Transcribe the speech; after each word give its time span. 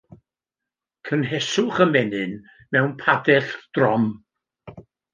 Cynheswch 1.09 1.77
y 1.85 1.87
menyn 1.97 2.35
mewn 2.77 2.99
padell 3.05 3.57
drom. 3.79 4.13